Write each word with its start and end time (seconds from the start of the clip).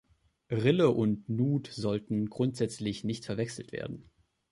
Rille 0.49 0.89
und 0.89 1.29
Nut 1.29 1.67
sollten 1.67 2.25
grundsätzlich 2.27 3.03
nicht 3.03 3.23
verwechselt 3.23 3.71
werden. 3.71 4.09